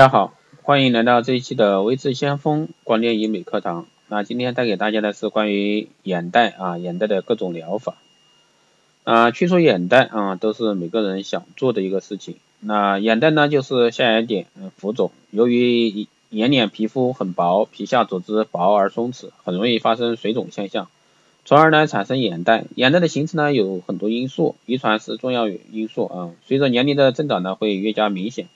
[0.00, 0.32] 大家好，
[0.62, 3.86] 欢迎来到这一期的微智先锋光电医美课堂。
[4.08, 7.96] 那今天带给大家的是关于眼袋啊，眼袋的各种疗法。
[9.04, 12.36] 啊，去除眼袋啊，都是每个人想做的一个事情。
[12.60, 20.88] 那眼袋呢，就是下眼睑浮肿，由于眼睑皮肤很薄，皮下组织薄而松弛，很容易发生水肿现象，
[21.44, 22.64] 从而呢产生眼袋。
[22.74, 26.30] 眼袋的形成呢有很多因素，遗传是重要因素啊。
[26.46, 28.48] 随着年龄的增长呢，会越加明显。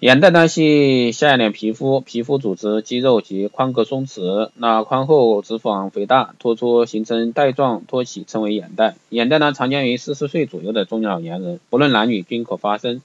[0.00, 8.94] 眼袋呢系下眼睑皮肤、皮肤组织、肌肉及眶隔松弛，那眶后脂肪肥大突出，形成带状托起，称为眼袋。
[9.10, 13.02] 眼袋呢常见于四十岁左右的中老年人，不论男女均可发生。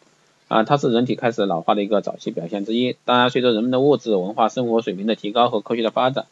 [0.48, 2.96] 啊，它是人体开始老化的一个早期表现之一。
[3.04, 6.28] 当然，随着人们的物质、文化、生活水平的提高和科学的发展，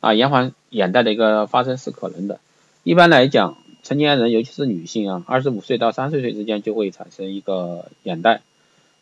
[0.00, 2.38] 啊，延缓眼袋的一个发生是可能的。
[2.82, 8.42] 一般来讲，成年人尤其是女性啊，二十五岁到三十岁之间就会产生一个眼袋。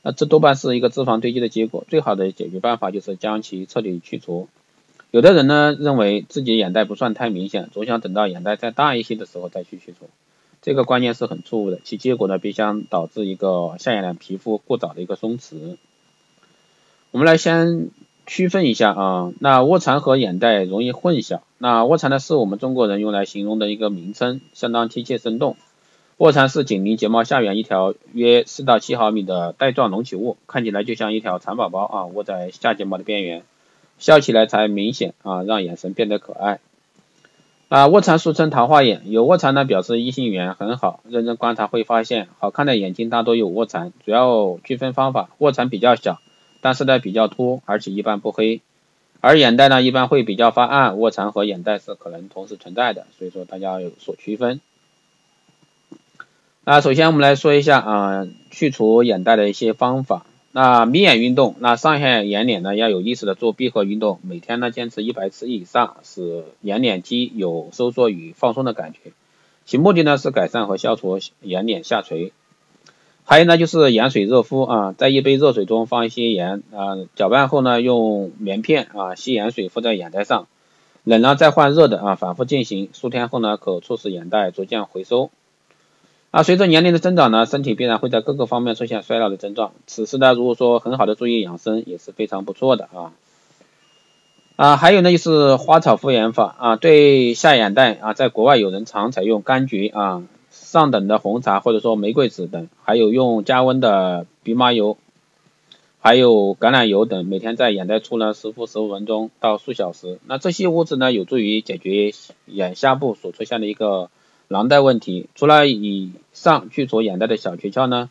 [0.03, 4.49] 那这多半是一个脂肪堆积的结果，最好的解决办法就是将其彻底去除。
[5.11, 10.09] 有的人呢认为自己眼袋不算太明显，总想等到眼袋再大一些的时候再去去除，
[10.63, 15.77] 这个观念是很错误的，其结果呢必将导致一个下眼睑皮肤过早的一个松弛。
[17.11, 17.91] 我们来先
[18.27, 21.41] 区分一下啊，那卧蚕和眼袋容易混淆。
[21.59, 25.57] 那卧蚕呢是我们中国人用来形容的一个名称，相当贴切生动。
[26.21, 33.43] 卧蚕是紧邻睫毛下缘一条约四到七毫米的带状隆起物，看起来就像一条蚕宝宝啊，卧在下睫毛的边缘，
[33.99, 36.61] 笑起来才明显啊，让眼神变得可爱。
[37.71, 43.91] 啊，卧蚕俗称桃花眼，有卧蚕呢表示异性缘很好，认真观察会发现，好看的眼睛大多有卧蚕。
[44.05, 46.21] 主要区分方法，卧蚕比较小，
[46.61, 48.61] 但是呢比较凸，而且一般不黑，
[49.23, 54.61] 而眼袋呢一般会比较发暗，卧蚕和眼袋是可能同时存在的，所以说大家要有所区分。
[56.73, 60.25] 那首先我们来说一下啊，去除眼袋的一些方法。
[60.53, 69.11] 那眯眼运动，那上下眼睑呢要有意识的做闭合运动，每天呢坚持一百次以上，使眼睑肌有收缩与放松的感觉。
[69.65, 72.33] 其目的呢是改善和消除眼睑下垂。
[73.25, 80.47] 还有呢就是盐水热敷啊，在一杯热水中放一些盐啊，搅拌后呢用棉片啊吸盐水敷在眼袋上，
[81.03, 85.33] 冷了再换热的啊，反复进行，数天后呢可促使眼袋逐渐回收。
[86.31, 89.73] 啊，随着年龄的增长呢，身体必然会在各个方面出现衰老的症状。
[89.89, 93.13] 此时呢，如果说很好的注意养生，也是非常不错的啊。
[94.55, 104.99] 啊，还有呢，就是花草复原法啊，对下眼袋啊，在国外有人常采用柑橘啊、上等的红茶或者说玫瑰籽等，还有用加温的蓖麻油，
[105.99, 110.21] 还有橄榄油等，每天在眼袋处呢湿敷十五分钟到数小时。
[110.29, 112.13] 那这些物质呢，有助于解决
[112.47, 114.11] 眼下部所出现的一个。
[114.53, 118.11] 囊袋问题，除了以上去除眼袋的小诀窍呢，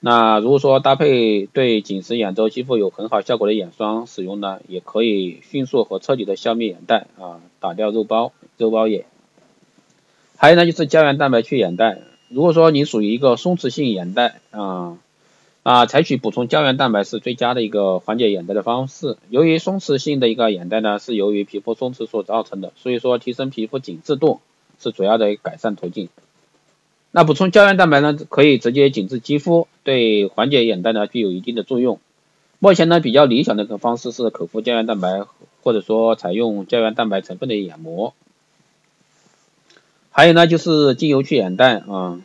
[0.00, 9.04] 那如果说搭配对紧实眼周肌肤有很好效果的眼霜使用呢，也可以迅速和彻底的消灭眼袋啊，打掉肉包、肉包眼。
[10.38, 11.98] 还有呢，就是胶原蛋白去眼袋。
[12.30, 14.96] 如果说你属于一个松弛性眼袋啊
[15.62, 19.18] 啊，采取补充胶原蛋白是最佳的一个缓解眼袋的方式。
[19.28, 24.40] 由于松弛性的一个眼袋呢，是由于皮肤松弛所造成的，所以说提升皮肤紧致度。
[24.82, 26.08] 是主要的改善途径。
[27.14, 32.00] 那补充胶原蛋白呢，可以直接紧致肌肤，对缓解眼袋呢具有一定的作用。
[32.58, 35.26] 目前呢，比较理想的一个方式是口服胶原蛋白，
[35.62, 38.14] 或者说采用胶原蛋白成分的眼膜。
[40.10, 42.22] 还有呢，就是精油去眼袋啊。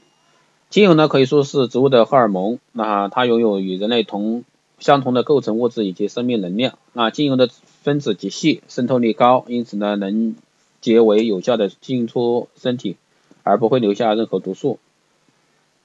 [0.69, 4.45] 精油呢可以说是植物的荷尔蒙，那它拥有与人类同
[4.79, 6.77] 相同的构成物质以及生命能量。
[6.93, 7.49] 那精油的
[7.83, 10.35] 分子极细，渗透力高，因此呢能。
[10.81, 12.97] 结为有效的进出身体，
[13.43, 14.79] 而不会留下任何毒素。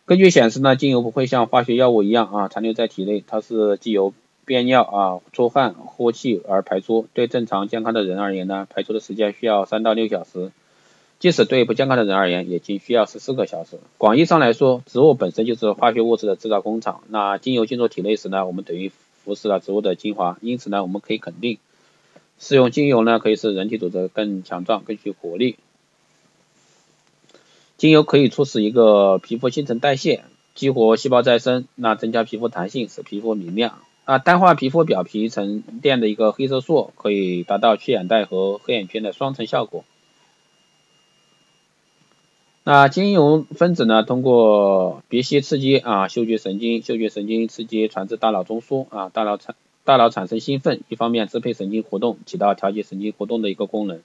[0.04, 4.12] 根据显示呢，精油不会像化学药物一样啊残留在体内，它是既由
[4.44, 7.06] 便尿啊出汗呼气而排出。
[7.14, 10.50] 对正常健康的人而言呢，排出的时间需要三到六小时，
[11.20, 13.78] 即使对不健康的人而言，也仅需要十四个小时。
[13.96, 17.02] 广义上来说，植物本身就是化学物质的制造工厂。
[17.08, 18.90] 那精油进入体内时呢，我们等于
[19.24, 21.58] 服食了植物的精华，因此呢，我们可以肯定。
[22.44, 25.54] 使用精油呢，可以使人体组织更强壮、更具活力。
[27.76, 30.24] 精油可以促使一个皮肤新陈代谢，
[30.56, 33.78] 激活细胞再生，那增加皮肤弹性，使皮肤明亮。
[34.06, 39.84] 啊，淡化皮肤表皮沉淀的一个黑色素，可以达到去眼袋和黑眼圈的双层效果。
[42.64, 49.54] 那精油分子呢，通过别吸刺激啊，嗅觉神经，嗅觉神经刺激传至大脑中枢啊，大脑产。
[49.84, 53.98] 大脑产生兴奋，一方面支配神经活动，起到调节神经活动的一个功能；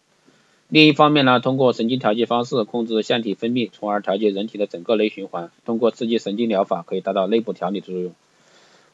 [0.69, 5.51] 另一方面呢，通过神经调节方式控制腺体分泌，从而调节人体的整个内循环。
[5.65, 8.13] 通过刺激神经疗法，可以达到内部调理的作用。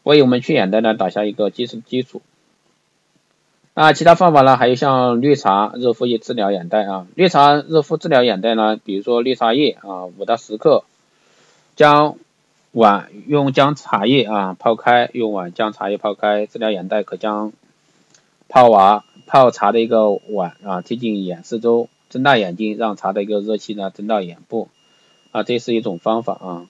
[0.03, 2.21] 为我们去眼袋呢打下一个基础基础。
[3.73, 10.83] 那其他方法呢，还有像绿茶热敷液治疗眼袋啊，绿茶热敷治疗眼袋呢，比如说绿茶叶啊，五到十克，
[11.75, 12.17] 将
[12.73, 17.53] 碗用将茶叶啊泡开，用碗将茶叶泡开，治疗眼袋可将
[18.49, 24.69] 泡娃泡茶的一个碗啊贴近眼四周，睁大眼睛，让茶的一个热气呢蒸到眼部
[25.31, 26.67] 啊，这是一种方法啊。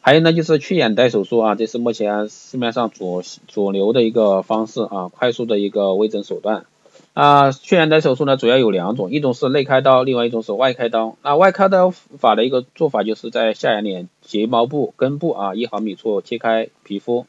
[0.00, 6.66] 还有呢，就是去眼袋手术啊，这是目前市面上主主流的一个方式啊，快速的一个微整手段
[7.14, 7.50] 啊。
[7.50, 11.16] 去眼袋手术呢，主要有两种，一种是内开刀，另外一种是外开刀。
[11.22, 17.26] 那外开刀法的一个做法，就是在下眼睑睫毛部根部啊一毫米处切开皮肤，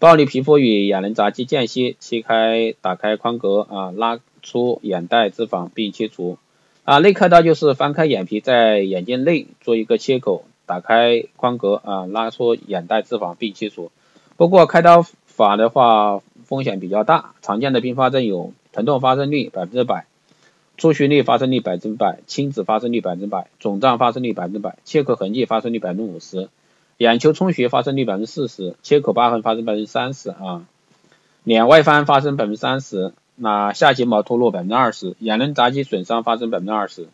[0.00, 6.38] 剥离皮肤与眼轮匝肌间隙，切开打开眶隔啊，拉出眼袋脂肪并切除
[6.84, 6.98] 啊。
[6.98, 10.44] 内开刀就是翻开眼皮，在眼睛内做一个切口。
[10.66, 13.92] 打开眶隔啊，拉出眼袋脂肪并切除。
[14.38, 20.06] 不过开刀法的话风险比较大，常见的并发症有疼痛发生率百分之百，
[20.76, 26.48] 出血率发生率百分之百，青紫发生率百分之百，肿胀发生率百分之百，切口痕迹发生率百分之五十，
[26.98, 30.66] 眼球充血发生率百分之四十，切口疤痕发生百分之三十啊，
[31.44, 37.06] 脸外翻发生百分之三十，那下睫毛脱落百分之二十，眼轮匝肌损伤发生百分之二十，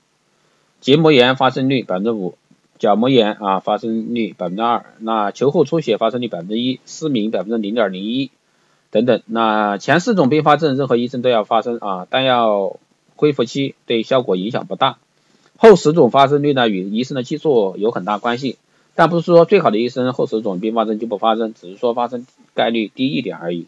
[0.81, 2.35] 结膜炎发生率百分之五。
[2.79, 8.31] 角膜炎啊，发生率百分之二，那球后出血发生率百分之一，失明百分之零点零一
[8.91, 9.23] 等等。
[9.27, 12.79] 那前四种并发症，任何医生都要发生啊，但要
[13.17, 14.99] 恢复期对效果影响不大。
[15.57, 18.57] 后十种发生率呢，与医生的技术有很大关系，
[18.95, 23.67] 但不是说最好的医生后十种并发症就不发生，只是说发生概率低一点而已。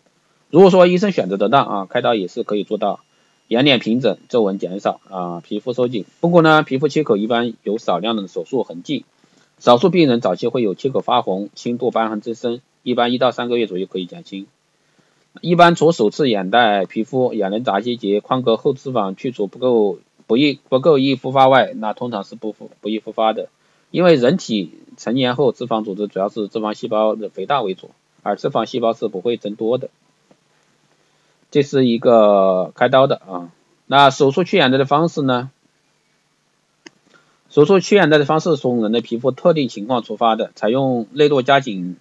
[0.50, 3.00] 如果说医生选择得当啊，开刀也是可以做到。
[3.48, 6.06] 眼睑平整，皱纹减少啊，皮肤收紧。
[6.20, 9.04] 不过呢，皮肤切口一般有少量的手术痕迹，
[9.58, 14.46] 少数病人早期会有切口发红、轻度瘢痕增生，一般一到三个月左右可以减轻。
[15.40, 23.48] 一般除首次眼袋皮肤、眼轮匝肌及眶隔后脂肪去除不够不易不够易复发外，那通常是不复不易复发的。
[23.90, 27.90] 因为人体成年后脂肪组织主要是脂肪细胞的肥大为主，
[28.22, 29.90] 而脂肪细胞是不会增多的。
[31.50, 33.50] 这是一个开刀的啊，
[33.86, 35.50] 那手术去眼袋的方式呢？
[37.50, 41.96] 手术去眼袋的方式从人的皮肤特定情况出发的，采用内珞加紧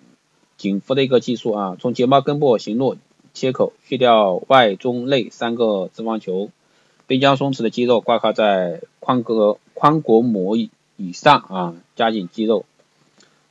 [0.55, 2.95] 紧肤的一个技术啊，从睫毛根部行入
[3.33, 6.49] 切口，去掉外中内三个脂肪球，
[7.07, 12.65] 并将松弛的肌肉挂靠在眶隔眶隔膜以以上啊，加紧肌肉，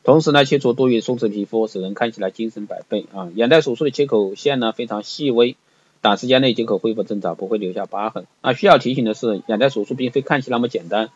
[0.04, 3.28] 同时呢，切除多余松弛皮肤，使人看起来精神百倍啊。
[3.34, 5.56] 眼袋手术的切口线呢非常细微。
[6.02, 8.24] 短时间内即可恢复正常，不会留下疤痕。
[8.40, 11.10] 那需要提醒的是，眼袋手术并非看起那么简单，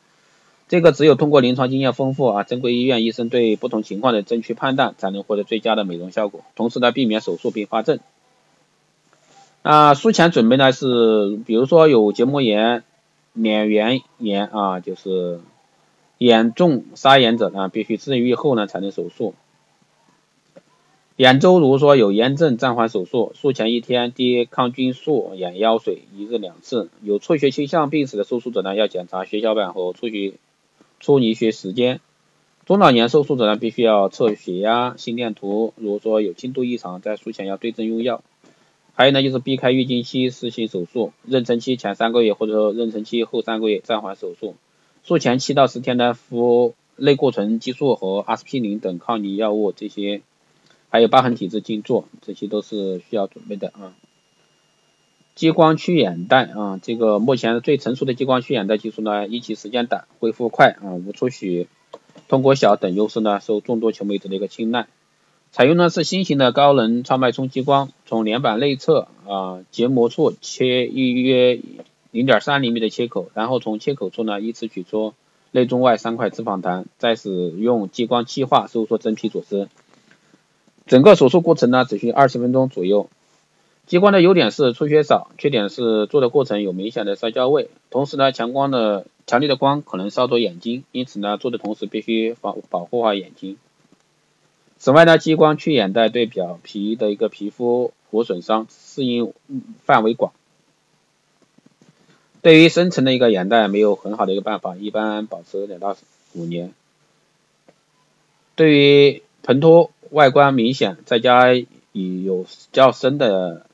[0.68, 7.98] 这个只有通过临床经验丰富啊，正规医院医生对不同情况的正确判断，才能获得最佳的美容效果，同时呢，避免手术并发症。
[9.64, 12.84] 啊术前准备呢是，比如说有结膜炎、
[13.32, 15.40] 脸缘炎啊，就是
[16.18, 19.32] 严重沙眼者呢，必须治愈后呢才能手术。
[21.16, 23.32] 眼周如果说有炎症，暂缓手术。
[23.34, 26.90] 术前一天滴抗菌素眼药水，一日两次。
[27.00, 30.34] 有出血倾向病史的手术者呢，要检查血小板和出血
[31.00, 32.00] 出凝血时间。
[32.66, 35.72] 中老年受术者呢，必须要测血压、心电图。
[35.76, 38.22] 如果说有轻度异常，在术前要对症用药。
[38.94, 44.54] 还有呢，就是避开月经期实行手术，妊娠期前三个月或者说妊娠期后三个月暂缓手术。
[45.02, 50.22] 术前七到十天呢，服类固醇激素和阿司匹林等抗凝药物这些。
[50.90, 53.96] 还有疤痕体质静坐，这些都是需要准备的啊。
[55.34, 61.66] 激光去眼袋啊，这个目前最成熟的激光去眼袋技术呢，一期时间短，恢复快啊，无出血，
[62.28, 64.86] 通过小等优势呢，受众多求美者的一个青睐。
[65.54, 71.60] 采用的是新型的高能超脉冲激光，从脸板内侧啊结膜处切一约
[72.10, 75.14] 零点三厘米的切口，然后从切口处呢依次取出
[75.52, 79.68] 内中外三块脂肪团，再使用激光气化收缩真皮组织。
[80.88, 83.08] 整个手术过程呢，只需二十分钟左右。
[83.86, 87.68] 激光的优点是出血少，缺点是做的过程有明显的烧焦味。
[87.90, 93.56] 同时呢，强光的强烈的光可能烧灼眼睛，因此呢，做的同时必须保保护好眼睛。
[94.84, 99.32] 此外呢，激光去眼袋对表皮的一个皮肤无损伤，适应
[99.86, 100.34] 范围广。
[102.42, 105.96] 对于深层的一个眼袋，没有很好的一个办法，一般保持两到
[106.34, 106.74] 五年。
[108.56, 109.90] 对于盆脱。
[110.10, 113.64] 外观明显，再加以有较深的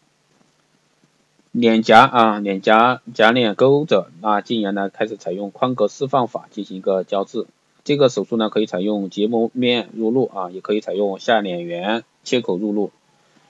[1.50, 7.46] 脸颊啊，脸颊颊脸沟者，那进而呢开始采用宽格释放法进行一个胶质。
[7.84, 12.90] 这个手术呢可以采用结膜面入路啊，也可以采用下脸缘切口入路。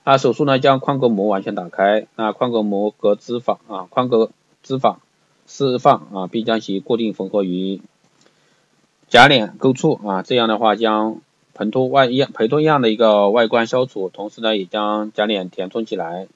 [0.03, 4.31] 啊，手术呢将眶隔膜完全打开，那眶隔膜隔脂肪啊，眶隔
[4.63, 4.97] 脂肪
[5.47, 7.81] 释放啊，并将其固定缝合于
[9.09, 11.21] 假脸沟处啊，这样的话将
[11.53, 16.29] 盆脱外样盆脱样的一个外观消除，同时呢也将假脸填充起来。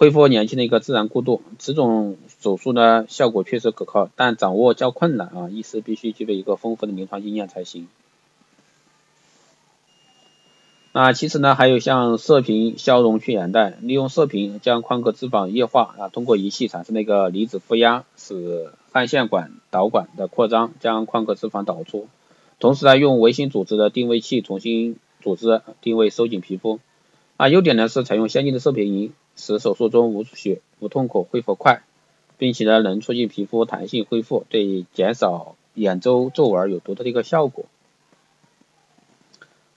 [0.00, 7.86] 恢复年轻的一个自然过渡，此种手术呢效果确实可靠，但掌握较困难啊，医师必须具备一个丰富的临床经验才行。
[10.92, 22.08] 那其实呢还有像射频消融去眼袋，利用射频将眶隔脂肪液化啊，通过仪器产生那个离子负压，使汗腺管导管的扩张，将眶隔脂肪导出，
[22.58, 26.80] 同时呢用微型组织的定位器重新组织定位收紧皮肤。
[27.36, 31.82] 啊，优点呢是采用先进的射频仪，使手术中无出血、无痛苦、恢复快，
[32.38, 37.64] 并且呢能促进皮肤弹性恢复，对减少眼周皱纹有独特的一个效果。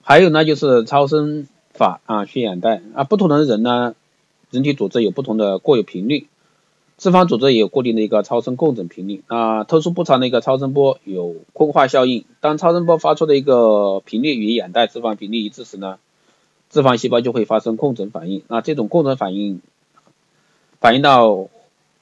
[0.02, 3.94] 还有呢就是超声法啊去眼袋啊，不同的人呢，
[4.50, 6.26] 人体组织有不同的过有频率，
[6.98, 15.98] 脂肪组织也有固定的一个超声共振频率啊，特殊波长的一个超声波有空化效应，当超声波发出的一个频率与眼袋脂肪频率一致时呢。
[16.74, 19.60] 脂肪细胞就会发生共振反应，那这种共振反应
[20.80, 21.48] 反映到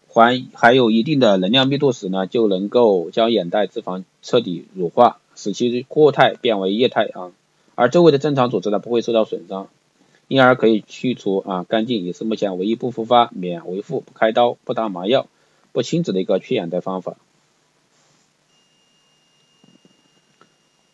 [0.09, 7.33] 还还有一定的能量密度时呢，就能够将眼袋脂肪彻底乳化，使其固态变为液态啊，
[7.75, 9.69] 而周围的正常组织呢不会受到损伤，
[10.26, 15.26] 因而可以去除啊干净，也是目前唯一不复发、免维护、不开刀、不打麻药、
[15.73, 17.19] 不亲子的一个去眼袋方法。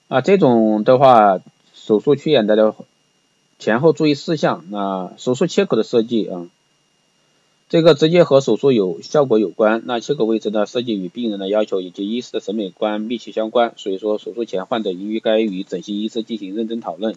[0.09, 1.39] 啊，这种的话，
[1.75, 2.75] 手术去眼袋的。
[3.59, 6.47] 前后注意事项，那手术切口的设计啊，
[7.69, 9.83] 这个直接和手术有效果有关。
[9.85, 17.17] 那切口位置的设计与病人的要求以及医师的审美观密切相关，所以说手术前患者应该与整形医师进行认真讨论，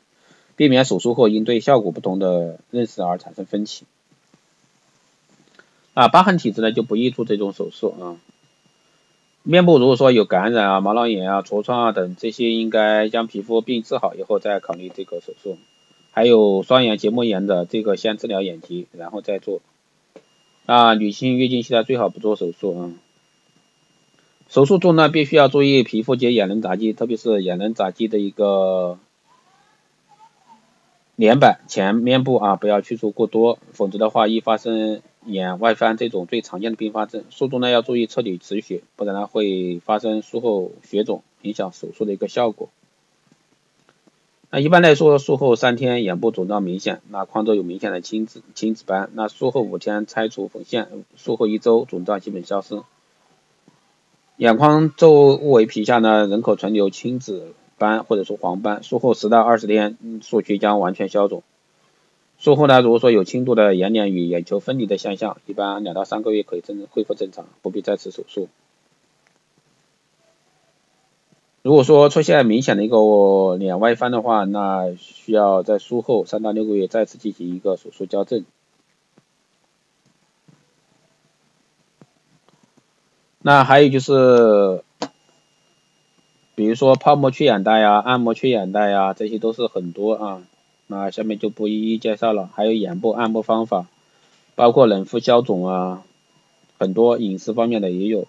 [0.56, 3.86] 避免手术后因对效果不同的认识而产生分歧。
[5.94, 8.18] 啊，疤痕体质呢就不宜做这种手术啊。
[9.44, 15.58] 面部如果说有感染啊、毛囊炎啊、痤疮啊等这些，应该将皮肤病治好以后再考虑这个手术。
[16.12, 19.62] 还有双眼结膜炎的这个先治疗眼疾，然后再做。
[20.65, 22.91] 啊，女性月经期呢最好不做手术啊。
[24.50, 29.00] 手术中呢必须要注意皮肤及眼轮匝肌，特别是眼轮匝肌的一个
[31.15, 37.24] 脸板前面部啊不要去除过多，否则的话易发生眼外翻这种最常见的并发症。
[37.30, 42.70] 术中呢要注意彻底止血，不然呢会发生术后血肿，影响手术的一个效果。
[44.53, 49.10] 那一般来说，术后三天眼部肿胀明显，那眶周有明显的青紫青紫斑。
[49.13, 52.81] 那术后五天拆除缝线，术后一周肿胀基本消失。
[54.36, 61.43] 眼眶周围皮下呢人口存留青紫斑或者说黄斑，术后十到二十天术区将完全消肿。
[62.38, 68.50] 术后呢如果说有轻度的眼睑与眼球分离的现象，一般两到三个月可以正恢复正常，不必再次手术。
[71.63, 78.46] 如果说出现明显的一个脸外翻的话，那需要在术后三到六个月再次进行一个手术矫正。
[83.44, 84.84] 那还有就是，
[86.56, 90.44] 比如说泡沫去眼袋呀、按摩去眼袋呀，这些都是很多啊。
[90.88, 92.50] 那下面就不一一介绍了。
[92.56, 93.86] 还有眼部按摩方法，
[94.56, 96.03] 包括冷敷消肿啊，
[96.80, 98.25] 很多饮食方面的也有。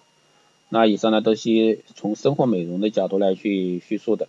[0.73, 4.27] 那以上呢都是从生活美容的角度来去叙述的。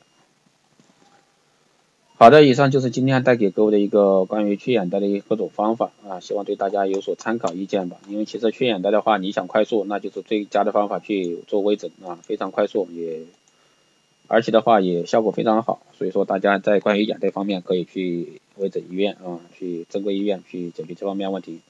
[2.16, 7.96] 好的，以上就是今天带给各位的一个关于去眼袋的各种方法啊，希望对大家有所参考意见吧。
[8.08, 13.22] 因为其实去眼袋的话，你想快速，那就是最佳的方法去做微整啊，非常快速，也
[14.28, 15.80] 而且的话也效果非常好。
[15.96, 21.60] 所以说大家在关于眼袋方面可以去微整医院啊，去正规医院去解决这方面问题。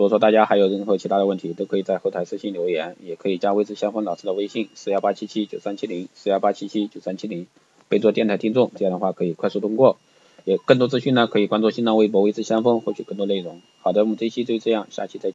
[0.00, 7.46] 如果说大家还有任何其他的问题，都可以在后台私信留言，也可以加微知先锋老师的微信四幺八七七九三七零四幺八七七九三七零，
[7.90, 9.98] 备注电台听众，这样的话可以快速通过。
[10.46, 13.60] 也更多资讯呢，可以关注新浪微博微知先锋获取更多内容。
[13.82, 15.28] 好的，我们这期就这样，下期再见。